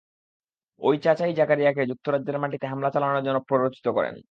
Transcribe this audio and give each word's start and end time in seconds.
ওই 0.81 0.95
চাচা 0.97 1.25
ই 1.27 1.33
জাকারিয়াকে 1.33 1.81
যুক্তরাজ্যের 1.91 2.37
মাটিতে 2.39 2.65
হামলা 2.67 2.89
চালানোর 2.93 3.25
জন্য 3.27 3.39
প্ররোচিত 3.49 3.87
করেন। 3.89 4.15